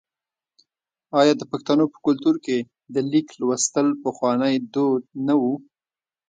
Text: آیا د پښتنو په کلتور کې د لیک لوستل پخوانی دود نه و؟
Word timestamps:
آیا 1.19 1.33
د 1.37 1.43
پښتنو 1.51 1.85
په 1.93 1.97
کلتور 2.05 2.35
کې 2.45 2.57
د 2.93 2.95
لیک 3.11 3.27
لوستل 3.39 3.87
پخوانی 4.03 4.55
دود 4.73 5.03
نه 5.27 5.35
و؟ 5.41 5.43